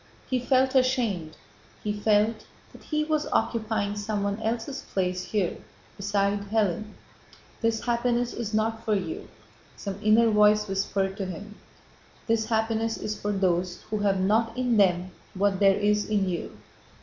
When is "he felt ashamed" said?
0.27-1.37